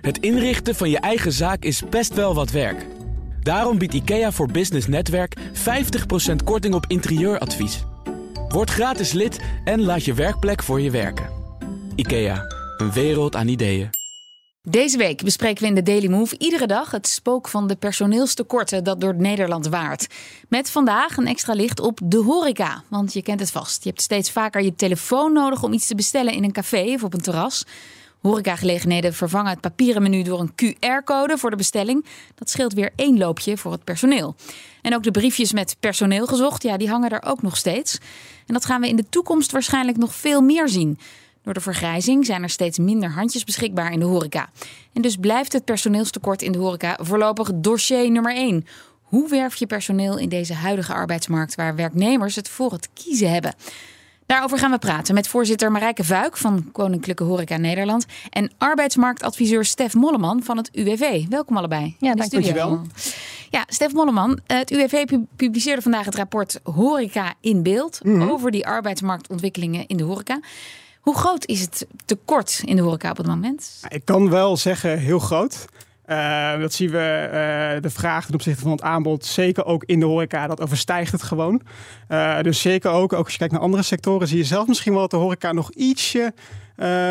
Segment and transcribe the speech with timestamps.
[0.00, 2.86] Het inrichten van je eigen zaak is best wel wat werk.
[3.42, 5.40] Daarom biedt IKEA voor Business Netwerk 50%
[6.44, 7.84] korting op interieuradvies.
[8.48, 11.30] Word gratis lid en laat je werkplek voor je werken.
[11.94, 12.44] IKEA,
[12.76, 13.90] een wereld aan ideeën.
[14.62, 18.84] Deze week bespreken we in de Daily Move iedere dag het spook van de personeelstekorten
[18.84, 20.06] dat door Nederland waart.
[20.48, 22.82] Met vandaag een extra licht op de horeca.
[22.88, 23.82] Want je kent het vast.
[23.82, 27.02] Je hebt steeds vaker je telefoon nodig om iets te bestellen in een café of
[27.02, 27.64] op een terras.
[28.20, 32.06] Horecagelegenheden vervangen het papieren menu door een QR-code voor de bestelling.
[32.34, 34.34] Dat scheelt weer één loopje voor het personeel.
[34.82, 37.98] En ook de briefjes met personeel gezocht, ja, die hangen er ook nog steeds.
[38.46, 40.98] En dat gaan we in de toekomst waarschijnlijk nog veel meer zien.
[41.42, 44.50] Door de vergrijzing zijn er steeds minder handjes beschikbaar in de horeca.
[44.92, 48.66] En dus blijft het personeelstekort in de horeca voorlopig dossier nummer één.
[49.02, 53.54] Hoe werf je personeel in deze huidige arbeidsmarkt waar werknemers het voor het kiezen hebben?
[54.28, 59.94] Daarover gaan we praten met voorzitter Marijke Vuik van Koninklijke Horeca Nederland en arbeidsmarktadviseur Stef
[59.94, 61.24] Molleman van het UWV.
[61.28, 61.96] Welkom allebei.
[61.98, 62.80] Ja, dankjewel.
[63.50, 65.04] Ja, Stef Molleman, het UWV
[65.36, 68.28] publiceerde vandaag het rapport Horeca in beeld Mhm.
[68.30, 70.40] over die arbeidsmarktontwikkelingen in de horeca.
[71.00, 73.80] Hoe groot is het tekort in de horeca op het moment?
[73.88, 75.64] Ik kan wel zeggen heel groot.
[76.08, 80.00] Eh, dat zien we, eh, de vraag ten opzichte van het aanbod, zeker ook in
[80.00, 81.62] de horeca, dat overstijgt het gewoon.
[82.08, 84.92] Eh, dus zeker ook, ook als je kijkt naar andere sectoren, zie je zelf misschien
[84.92, 86.34] wel dat de horeca nog ietsje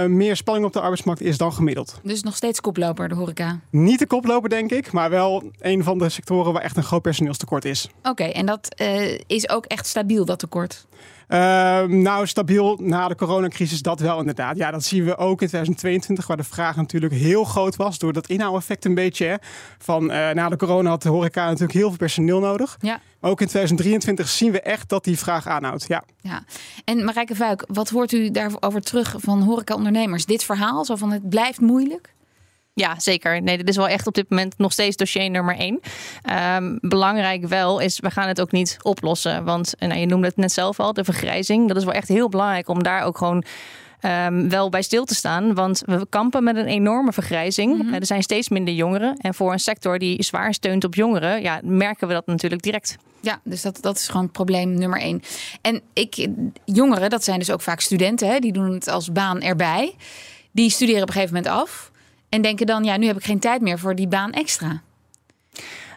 [0.08, 2.00] meer spanning op de arbeidsmarkt is dan gemiddeld.
[2.04, 3.60] Dus nog steeds koploper, de horeca.
[3.72, 7.02] Niet de koploper, denk ik, maar wel een van de sectoren waar echt een groot
[7.02, 7.90] personeelstekort is.
[8.04, 8.82] Oké, en dat
[9.28, 10.88] is ook echt stabiel, dat tekort?
[11.28, 14.58] Ehm, nou, stabiel na de coronacrisis, dat wel inderdaad.
[14.58, 18.00] Ja, dat zien we ook in 2022, waar de vraag natuurlijk heel groot was.
[18.00, 19.26] Door dat inhouweffect een beetje.
[19.26, 19.36] Hè,
[19.78, 22.78] van eh, na de corona had de horeca natuurlijk heel veel personeel nodig.
[22.82, 23.00] Ja.
[23.22, 25.86] Ook in 2023 zien we echt dat die vraag aanhoudt.
[25.88, 26.04] Ja.
[26.22, 26.44] Ja,
[26.86, 30.26] en Marijke Vuik, wat hoort u daarover terug van horecaondernemers?
[30.26, 32.16] Dit verhaal, zo van het blijft moeilijk?
[32.78, 33.42] Ja, zeker.
[33.42, 35.80] Nee, dit is wel echt op dit moment nog steeds dossier nummer één.
[36.22, 39.44] Ehm, belangrijk wel is, we gaan het ook niet oplossen.
[39.44, 41.68] Want eh, nou, je noemde het net zelf al, de vergrijzing.
[41.68, 43.44] Dat is wel echt heel belangrijk om daar ook gewoon
[44.00, 45.54] ehm, wel bij stil te staan.
[45.54, 47.78] Want we kampen met een enorme vergrijzing.
[47.78, 47.94] Mhm.
[47.94, 49.18] Eh, er zijn steeds minder jongeren.
[49.18, 52.96] En voor een sector die zwaar steunt op jongeren, ja, merken we dat natuurlijk direct.
[53.22, 55.22] Ja, dus dat, dat is gewoon probleem nummer één.
[55.62, 56.28] En ik,
[56.66, 59.96] jongeren, dat zijn dus ook vaak studenten, hè, die doen het als baan erbij.
[60.52, 61.92] Die studeren op een gegeven moment af
[62.30, 64.82] en denken dan, ja, nu heb ik geen tijd meer voor die baan extra.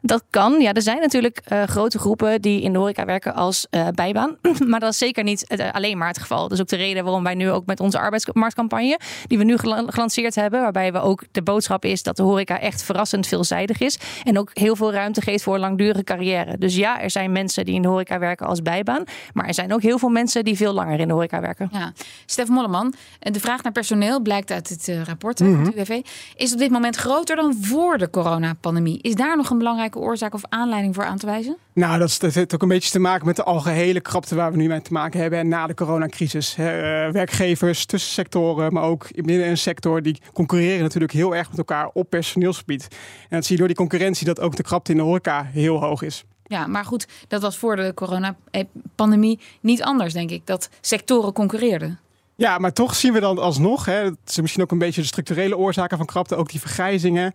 [0.02, 0.60] Dat kan.
[0.60, 4.36] Ja, er zijn natuurlijk eh, grote groepen die in de horeca werken als eh, bijbaan.
[4.68, 6.42] Maar dat is zeker niet eh, alleen maar het geval.
[6.42, 9.56] Dat is ook de reden waarom wij nu ook met onze arbeidsmarktcampagne, die we nu
[9.56, 13.80] gela- gelanceerd hebben, waarbij we ook de boodschap is dat de horeca echt verrassend veelzijdig
[13.80, 13.98] is.
[14.24, 16.58] En ook heel veel ruimte geeft voor een langdurige carrière.
[16.58, 19.04] Dus ja, er zijn mensen die in de horeca werken als bijbaan.
[19.32, 21.68] Maar er zijn ook heel veel mensen die veel langer in de horeca werken.
[21.72, 21.92] Ja,
[22.26, 26.00] Stef Molleman, de vraag naar personeel blijkt uit het rapport van het UWV,
[26.36, 28.98] is op dit moment groter dan voor de coronapandemie.
[29.02, 29.58] Is daar nog een
[29.90, 31.56] belangrijke oorzaak of aanleiding voor aan te wijzen?
[31.72, 34.68] Nou, dat, heeft ook een beetje te maken met de algehele krapte waar we nu
[34.68, 35.38] mee te maken hebben.
[35.38, 36.54] En na de coronacrisis.
[36.54, 41.48] hè, eh, werkgevers tussen sectoren, maar ook binnen een sector, die concurreren natuurlijk heel erg
[41.48, 42.88] met elkaar op personeelsgebied.
[43.28, 45.80] En dat zie je door die concurrentie dat ook de krapte in de horeca heel
[45.80, 46.24] hoog is.
[46.44, 50.46] Ja, maar goed, dat was voor de coronapandemie niet anders, denk ik.
[50.46, 51.98] Dat sectoren concurreerden.
[52.40, 55.06] Ja, maar toch zien we dan alsnog, hè, dat is misschien ook een beetje de
[55.06, 57.32] structurele oorzaken van krapte, ook die vergrijzingen,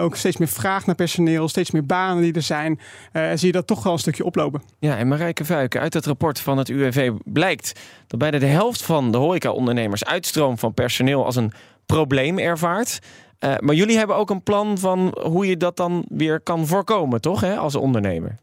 [0.00, 2.80] ook steeds meer vraag naar personeel, steeds meer banen die er zijn,
[3.12, 4.62] eh, zie je dat toch wel een stukje oplopen.
[4.78, 8.82] Ja, en Marijke Vuiken, uit het rapport van het UWV blijkt dat bijna de helft
[8.82, 11.52] van de horecaondernemers uitstroom van personeel als een
[11.86, 12.98] probleem ervaart.
[13.38, 17.20] Eh, maar jullie hebben ook een plan van hoe je dat dan weer kan voorkomen,
[17.20, 18.38] toch, hè, als ondernemer?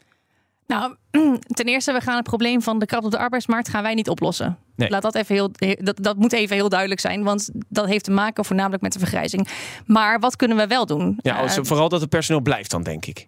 [0.67, 0.95] Nou,
[1.59, 4.09] ten eerste, we gaan het probleem van de krapte op de arbeidsmarkt gaan wij niet
[4.09, 4.57] oplossen.
[4.75, 4.89] Nee.
[4.89, 8.11] Laat dat even heel, dat, dat moet even heel duidelijk zijn, want dat heeft te
[8.11, 9.47] maken voornamelijk met de vergrijzing.
[9.85, 11.19] Maar wat kunnen we wel doen?
[11.21, 13.27] Ja, Eh, vooral dat het personeel blijft dan, denk ik.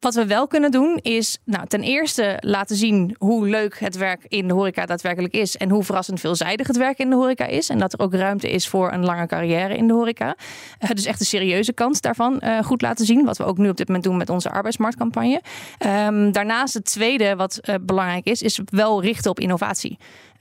[0.00, 4.24] Wat we wel kunnen doen is, nou, ten eerste laten zien hoe leuk het werk
[4.28, 7.68] in de horeca daadwerkelijk is en hoe verrassend veelzijdig het werk in de horeca is
[7.68, 10.36] en dat er ook ruimte is voor een lange carrière in de horeca.
[10.78, 13.68] Eh, dus echt de serieuze kant daarvan eh, goed laten zien, wat we ook nu
[13.68, 15.42] op dit moment doen met onze arbeidsmarktcampagne.
[15.78, 19.98] Ehm, daarnaast het tweede wat eh, belangrijk is, is wel richten op innovatie.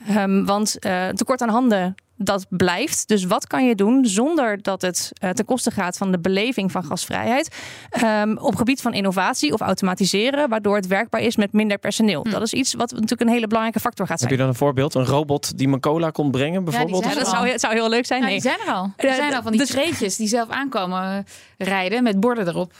[0.08, 0.78] Ehm, want
[1.14, 3.08] tekort aan handen dat blijft.
[3.08, 6.72] Dus wat kan je doen zonder dat het eh, ten koste gaat van de beleving
[6.72, 7.56] van gasvrijheid
[7.90, 12.24] ehm, op gebied van innovatie of automatiseren, waardoor het werkbaar is met minder personeel.
[12.24, 14.40] Dat is iets wat natuurlijk een hele belangrijke factor gaat Heb zijn.
[14.40, 14.96] je dan een voorbeeld?
[14.96, 17.04] Een robot die me cola kon brengen, bijvoorbeeld?
[17.04, 18.22] Ja, dat zou, het zou heel leuk zijn.
[18.22, 18.32] Nee.
[18.32, 18.92] die zijn er al.
[18.98, 21.26] Er Ja, zijn al van die dus- treetjes die zelf aankomen
[21.58, 22.74] eh, rijden met borden erop.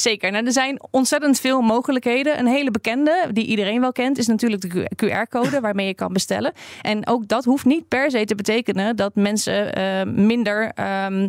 [0.00, 0.30] Zeker.
[0.30, 2.38] Nou, er zijn ontzettend veel mogelijkheden.
[2.38, 6.52] Een hele bekende, die iedereen wel kent, is natuurlijk de QR-code waarmee je kan bestellen.
[6.82, 10.72] En ook dat hoeft niet per se te betekenen dat mensen eh, minder.
[10.74, 11.28] ehm,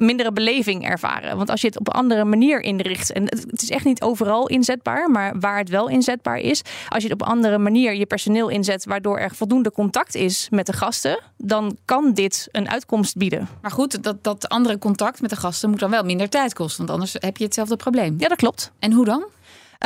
[0.00, 1.36] mindere beleving ervaren.
[1.36, 4.02] Want als je het op een andere manier inricht, en het, het is echt niet
[4.02, 7.94] overal inzetbaar, maar waar het wel inzetbaar is, als je het op een andere manier
[7.94, 12.68] je personeel inzet, waardoor er voldoende contact is met de gasten, dan kan dit een
[12.68, 13.48] uitkomst bieden.
[13.62, 16.78] Maar goed, dat, dat andere contact met de gasten moet dan wel minder tijd kosten.
[16.86, 18.14] Want anders heb je hetzelfde probleem.
[18.18, 18.72] Ja, dat klopt.
[18.78, 19.24] En hoe dan?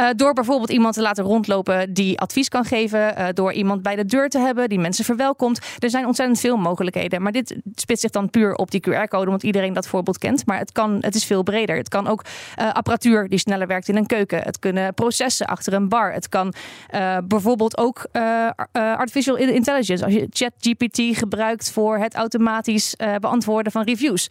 [0.00, 3.18] Uh, door bijvoorbeeld iemand te laten rondlopen die advies kan geven.
[3.18, 5.60] Uh, door iemand bij de deur te hebben die mensen verwelkomt.
[5.78, 7.22] Er zijn ontzettend veel mogelijkheden.
[7.22, 10.46] Maar dit spitst zich dan puur op die QR-code, want iedereen dat voorbeeld kent.
[10.46, 11.76] Maar het, kan, het is veel breder.
[11.76, 12.24] Het kan ook
[12.58, 14.42] uh, apparatuur die sneller werkt in een keuken.
[14.42, 16.12] Het kunnen processen achter een bar.
[16.12, 16.54] Het kan
[17.24, 18.06] bijvoorbeeld ook
[18.72, 20.04] artificial intelligence.
[20.04, 24.28] Als je ChatGPT gebruikt voor het automatisch beantwoorden van reviews.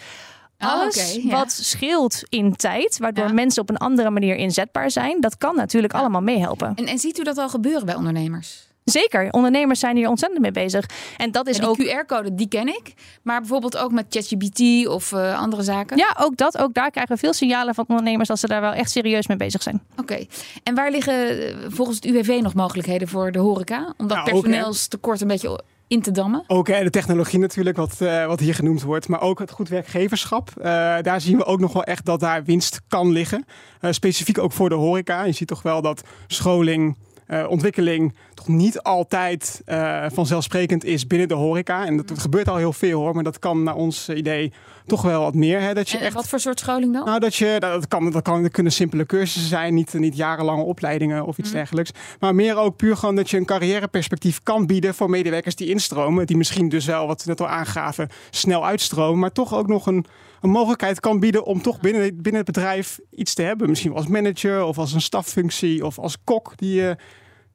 [0.61, 3.33] Alles oh, okay, wat scheelt in tijd, waardoor ja.
[3.33, 5.99] mensen op een andere manier inzetbaar zijn, dat kan natuurlijk ja.
[5.99, 6.71] allemaal meehelpen.
[6.75, 8.69] En, en ziet u dat al gebeuren bij ondernemers?
[8.83, 10.85] Zeker, ondernemers zijn hier ontzettend mee bezig.
[11.17, 12.05] En dat is en die ook.
[12.05, 12.93] QR-code, die ken ik.
[13.21, 15.97] Maar bijvoorbeeld ook met ChatGPT of uh, andere zaken.
[15.97, 16.57] Ja, ook dat.
[16.57, 19.37] Ook daar krijgen we veel signalen van ondernemers dat ze daar wel echt serieus mee
[19.37, 19.81] bezig zijn.
[19.91, 20.01] Oké.
[20.01, 20.27] Okay.
[20.63, 23.93] En waar liggen uh, volgens het UWV nog mogelijkheden voor de horeca?
[23.97, 26.43] Om dat nou, personeelstekort een beetje in te dammen?
[26.47, 29.07] Ook de technologie natuurlijk, wat, uh, wat hier genoemd wordt.
[29.07, 30.49] Maar ook het goed werkgeverschap.
[30.57, 30.63] Uh,
[31.01, 33.45] daar zien we ook nog wel echt dat daar winst kan liggen.
[33.81, 35.23] Uh, specifiek ook voor de horeca.
[35.23, 36.97] Je ziet toch wel dat scholing...
[37.31, 41.85] Uh, ontwikkeling toch niet altijd uh, vanzelfsprekend is binnen de horeca.
[41.85, 44.51] En dat, dat, gebeurt al heel veel hoor, maar dat kan naar ons idee
[44.85, 45.61] toch wel wat meer.
[45.61, 47.05] Hè, dat je en echt, wat voor soort scholing dan?
[47.05, 50.63] Nou, dat, je, dat, kan, dat, kan, dat kunnen simpele cursussen zijn, niet, niet jarenlange
[50.63, 51.55] opleidingen of iets mm.
[51.55, 51.91] dergelijks.
[52.19, 56.27] Maar meer ook puur gewoon dat je een carrièreperspectief kan bieden voor medewerkers die instromen.
[56.27, 59.19] Die misschien dus wel, wat we net al aangaven, snel uitstromen.
[59.19, 60.05] Maar toch ook nog een,
[60.41, 63.69] een mogelijkheid kan bieden om toch binnen, binnen het bedrijf iets te hebben.
[63.69, 66.97] Misschien als manager of als een staffunctie of als kok die je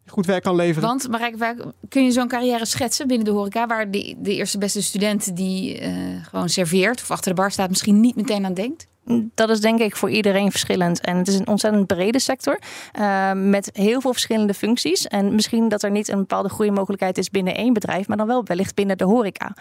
[0.06, 0.88] goed werk kan leveren.
[0.88, 1.08] Want
[1.88, 3.66] kun je zo'n carrière schetsen binnen de horeca...
[3.66, 7.68] waar de, de eerste beste student die uh, gewoon serveert of achter de bar staat...
[7.68, 8.86] misschien niet meteen aan denkt?
[9.34, 11.00] Dat is denk ik voor iedereen verschillend.
[11.00, 12.58] En het is een ontzettend brede sector
[13.00, 15.06] uh, met heel veel verschillende functies.
[15.06, 18.44] En misschien dat er niet een bepaalde groeimogelijkheid is binnen één bedrijf, maar dan wel
[18.44, 19.54] wellicht binnen de horeca.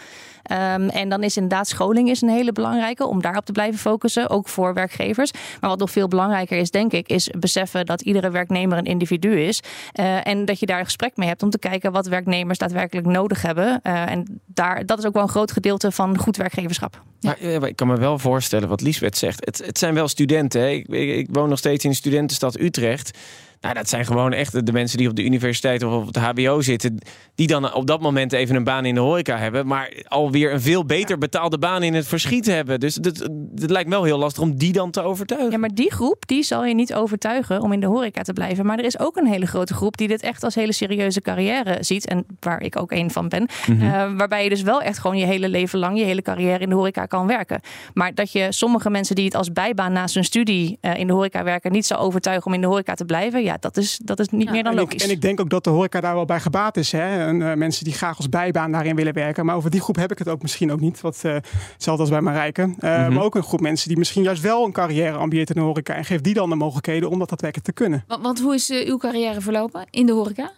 [0.76, 4.30] Um, en dan is inderdaad scholing is een hele belangrijke om daarop te blijven focussen,
[4.30, 5.32] ook voor werkgevers.
[5.62, 9.42] Maar wat nog veel belangrijker is, denk ik, is beseffen dat iedere werknemer een individu
[9.42, 9.60] is.
[10.00, 13.08] Uh, en dat je daar een gesprek mee hebt om te kijken wat werknemers daadwerkelijk
[13.08, 13.80] nodig hebben.
[13.84, 17.04] Uh, en daar, dat is ook wel een groot gedeelte van goed werkgeverschap.
[17.26, 17.60] Ja.
[17.60, 19.46] Maar, ik kan me wel voorstellen wat Liesbeth zegt.
[19.46, 20.62] Het, het zijn wel studenten.
[20.62, 20.70] Hè?
[20.70, 23.18] Ik, ik, ik, woon nog steeds in de studentenstad Utrecht.
[23.66, 26.62] Nou, dat zijn gewoon echt de mensen die op de universiteit of op het HBO
[26.62, 26.98] zitten.
[27.36, 29.68] Die dan op dat moment even een baan in de horeca hebben.
[29.68, 32.80] Maar alweer een veel beter betaalde baan in het verschiet hebben.
[32.80, 35.52] Dus het, lijkt me wel heel lastig om die dan te overtuigen.
[35.52, 38.66] Ja, maar die groep die zal je niet overtuigen om in de horeca te blijven.
[38.66, 41.78] Maar er is ook een hele grote groep die dit echt als hele serieuze carrière
[41.80, 42.08] ziet.
[42.08, 43.50] En waar ik ook een van ben.
[43.68, 43.88] Mm -hmm.
[43.88, 46.70] uh, waarbij je dus wel echt gewoon je hele leven lang, je hele carrière in
[46.70, 47.60] de horeca kan werken.
[47.94, 51.14] Maar dat je sommige mensen die het als bijbaan naast hun studie uh, in de
[51.14, 53.44] horeca werken, niet zou overtuigen om in de horeca te blijven.
[53.44, 54.96] Ja, dat is, dat is niet ja, meer dan en logisch.
[54.96, 56.92] Ik, en ik denk ook dat de horeca daar wel bij gebaat is.
[56.92, 57.28] Hè?
[57.28, 59.46] En, uh, mensen die graag als bijbaan daarin willen werken.
[59.46, 61.02] Maar over die groep heb ik het ook misschien ook niet.
[61.02, 61.36] Wat, uh,
[61.74, 62.62] hetzelfde als bij Marijke.
[62.62, 63.14] Uh, mm -hmm.
[63.14, 65.94] Maar ook een groep mensen die misschien juist wel een carrière ambieert in de horeca.
[65.94, 68.04] En geeft die dan de mogelijkheden om dat daadwerkelijk te kunnen.
[68.08, 70.52] Want, want hoe is uw carrière verlopen in de horeca?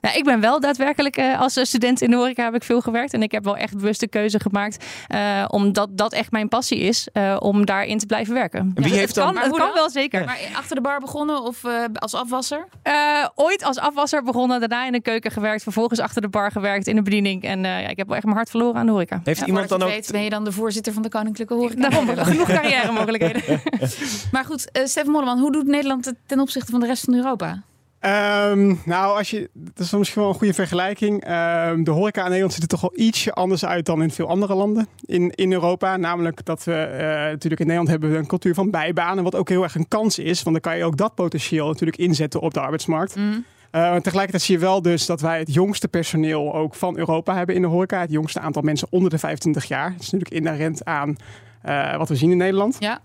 [0.00, 3.14] Nou, ik ben wel daadwerkelijk uh, als student in de horeca heb ik veel gewerkt.
[3.14, 4.84] En ik heb wel echt bewuste keuze gemaakt.
[5.14, 7.08] Uh, omdat dat echt mijn passie is.
[7.12, 8.70] Uh, om daarin te blijven werken.
[8.74, 9.34] Wie ja, heeft het dan?
[9.34, 10.24] Kan, het kan wel zeker.
[10.24, 11.62] Maar achter de bar begonnen of
[11.94, 12.66] als afwasser?
[13.34, 14.60] ooit als afwasser begonnen.
[14.60, 15.62] Daarna in de keuken gewerkt.
[15.62, 17.42] Vervolgens achter de bar gewerkt in de bediening.
[17.42, 19.20] En ja, ik heb wel echt mijn hart verloren aan de horeca.
[19.24, 19.88] Heeft ja, iemand dan ook...
[19.88, 21.88] Weet, ben je dan de voorzitter van de Koninklijke Horeca?
[21.88, 23.42] Daarom genoeg carrière mogelijkheden.
[24.32, 25.38] maar goed, Stefan Molleman.
[25.38, 27.62] Hoe doet Nederland het ten opzichte van de rest van Europa?
[28.06, 31.12] Um, nou, als je, dat is misschien wel een goede vergelijking.
[31.12, 34.28] Um, de horeca in Nederland ziet er toch wel ietsje anders uit dan in veel
[34.28, 35.96] andere landen in, in Europa.
[35.96, 39.48] Namelijk dat we uh, natuurlijk in Nederland hebben we een cultuur van bijbanen, wat ook
[39.48, 40.42] heel erg een kans is.
[40.42, 43.16] Want dan kan je ook dat potentieel natuurlijk inzetten op de arbeidsmarkt.
[43.16, 43.44] Mm.
[43.72, 47.54] Uh, tegelijkertijd zie je wel dus dat wij het jongste personeel ook van Europa hebben
[47.54, 48.00] in de horeca.
[48.00, 49.90] Het jongste aantal mensen onder de 25 jaar.
[49.90, 51.16] Dat is natuurlijk inherent aan
[51.68, 52.76] uh, wat we zien in Nederland.
[52.78, 53.00] Ja.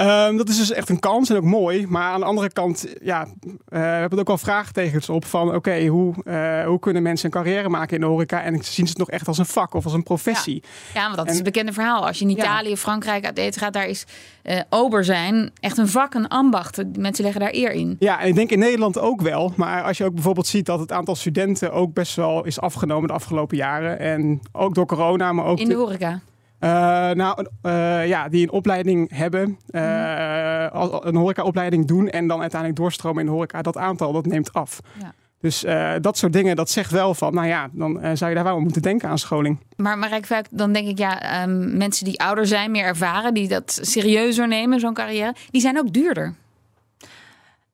[0.00, 1.86] Um, dat is dus echt een kans en ook mooi.
[1.86, 5.46] Maar aan de andere kant, ja, uh, we hebben ook wel vraagtekens op van...
[5.46, 8.42] oké, okay, hoe, uh, hoe kunnen mensen een carrière maken in de horeca...
[8.42, 10.62] en zien ze het nog echt als een vak of als een professie?
[10.94, 12.06] Ja, ja want dat en, is het bekende verhaal.
[12.06, 12.76] Als je in Italië, ja.
[12.76, 14.04] Frankrijk uit eten gaat, daar is
[14.44, 16.82] uh, ober zijn echt een vak, een ambacht.
[16.98, 17.96] Mensen leggen daar eer in.
[17.98, 19.52] Ja, en ik denk in Nederland ook wel.
[19.56, 21.72] Maar als je ook bijvoorbeeld ziet dat het aantal studenten...
[21.72, 23.98] ook best wel is afgenomen de afgelopen jaren.
[23.98, 25.58] En ook door corona, maar ook...
[25.58, 26.20] In de horeca?
[26.60, 26.70] Uh,
[27.10, 30.66] nou, uh, ja, die een opleiding hebben, uh,
[31.00, 34.80] een horecaopleiding doen en dan uiteindelijk doorstromen in de horeca, dat aantal dat neemt af.
[35.00, 35.12] Ja.
[35.40, 35.64] Dus
[36.00, 38.82] dat soort dingen, dat zegt wel van, nou ja, dan zou je daar wel moeten
[38.82, 39.58] denken aan scholing.
[39.76, 43.48] Maar Marijk Vuik, dan denk ik, ja, um, mensen die ouder zijn, meer ervaren, die
[43.48, 46.34] dat serieuzer nemen, zo'n carrière, die zijn ook duurder.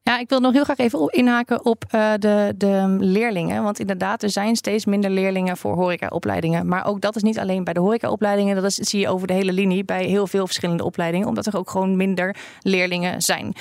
[0.04, 3.62] Ja, ik wil nog heel graag even inhaken op uh, de, de leerlingen.
[3.62, 6.68] Want inderdaad, er zijn steeds minder leerlingen voor horecaopleidingen.
[6.68, 8.54] Maar ook dat is niet alleen bij de horecaopleidingen.
[8.54, 11.28] Dat is, zie je over de hele linie bij heel veel verschillende opleidingen.
[11.28, 13.54] Omdat er ook gewoon minder leerlingen zijn.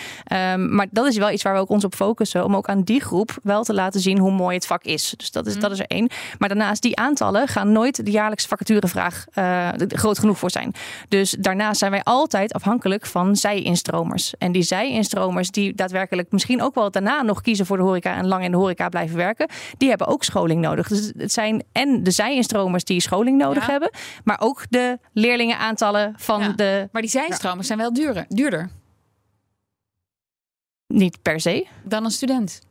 [0.54, 2.44] Um, maar dat is wel iets waar we ook ons op focussen.
[2.44, 5.14] Om ook aan die groep wel te laten zien hoe mooi het vak is.
[5.18, 5.62] Dus dat is, mm.
[5.62, 6.10] dat is er één.
[6.38, 10.74] Maar daarnaast, die aantallen gaan nooit de jaarlijkse vacaturevraag uh, groot genoeg voor zijn.
[11.08, 14.34] Dus daarnaast zijn wij altijd afhankelijk van zij-instromers.
[14.38, 18.28] En die zij-instromers die daadwerkelijk misschien ook wel daarna nog kiezen voor de horeca en
[18.28, 19.48] lang in de horeca blijven werken,
[19.78, 20.88] die hebben ook scholing nodig.
[20.88, 23.92] Dus het zijn en de zij-instromers die scholing nodig hebben,
[24.24, 26.90] maar ook de leerlingenaantallen van de.
[26.92, 28.26] Maar die zij-instromers zijn wel duurder.
[28.30, 28.70] duurder.
[30.88, 31.68] Niet per se.
[31.84, 32.62] Dan een student.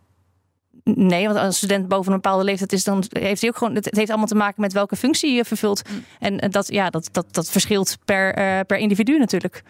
[0.85, 3.75] Nee, want als een student boven een bepaalde leeftijd is, dan heeft hij ook gewoon.
[3.75, 5.83] Het heeft allemaal te maken met welke functie je vervult.
[5.88, 6.04] Mm.
[6.19, 9.62] En dat, ja, dat, dat, dat verschilt per, uh, per individu natuurlijk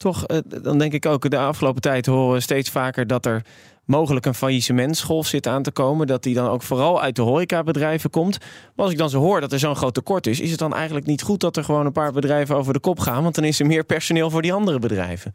[0.00, 3.42] toch, eh, dan denk ik ook de afgelopen tijd horen we steeds vaker dat er
[3.84, 6.06] mogelijk een faillissementsgolf zit aan te komen.
[6.06, 8.38] Dat die dan ook vooral uit de horecabedrijven komt.
[8.38, 10.74] Maar als ik dan zo hoor dat er zo'n groot tekort is, is het dan
[10.74, 13.22] eigenlijk niet goed dat er gewoon een paar bedrijven over de kop gaan?
[13.22, 15.34] Want dan is er meer personeel voor die andere bedrijven.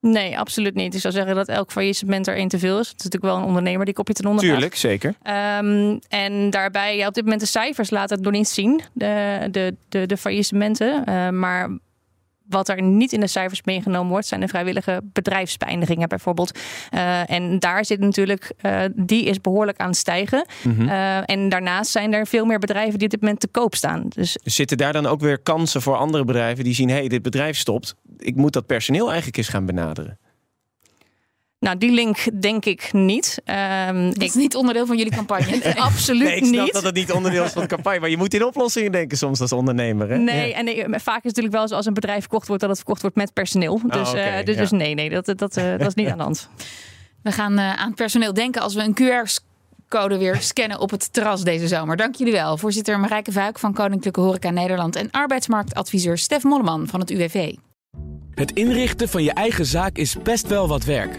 [0.00, 0.94] Nee, absoluut niet.
[0.94, 2.88] Ik zou zeggen dat elk faillissement er één te veel is.
[2.88, 5.14] Het is natuurlijk wel een ondernemer die kopje ten onder Tuurlijk, zeker.
[5.58, 9.48] Um, en daarbij, ja, op dit moment de cijfers laten het nog niet zien, de,
[9.50, 11.04] de, de, de faillissementen.
[11.08, 11.78] Uh, maar
[12.48, 16.58] wat er niet in de cijfers meegenomen wordt, zijn de vrijwillige bedrijfsbeëindigingen bijvoorbeeld.
[16.94, 20.46] Uh, en daar zit natuurlijk, uh, die is behoorlijk aan het stijgen.
[20.62, 20.88] Mm -hmm.
[20.88, 24.06] uh, en daarnaast zijn er veel meer bedrijven die op dit moment te koop staan.
[24.08, 27.22] Dus zitten daar dan ook weer kansen voor andere bedrijven die zien: hé, hey, dit
[27.22, 27.94] bedrijf stopt.
[28.18, 30.18] Ik moet dat personeel eigenlijk eens gaan benaderen.
[31.58, 33.42] Nou, die link denk ik niet.
[33.88, 34.28] Um, dat ik...
[34.28, 35.74] is niet onderdeel van jullie campagne.
[35.76, 36.72] Absoluut nee, ik snap niet.
[36.72, 38.00] dat het niet onderdeel is van de campagne.
[38.00, 40.08] Maar je moet in oplossingen denken soms als ondernemer.
[40.08, 40.16] Hè?
[40.18, 42.60] Nee, en nee, vaak is het natuurlijk wel zo als een bedrijf verkocht wordt...
[42.62, 43.72] dat het verkocht wordt met personeel.
[43.72, 44.60] Oh, dus, okay, uh, dus, ja.
[44.60, 46.48] dus, nee, nee, dat, dat, uh, dat is niet aan de hand.
[47.22, 51.42] We gaan uh, aan personeel denken als we een QR-code weer scannen op het terras
[51.42, 51.96] deze zomer.
[51.96, 52.58] Dank jullie wel.
[52.58, 54.96] Voorzitter Marijke Vuik van Koninklijke Horeca Nederland...
[54.96, 57.54] en arbeidsmarktadviseur Stef Molleman van het UWV.
[58.34, 61.18] Het inrichten van je eigen zaak is best wel wat werk.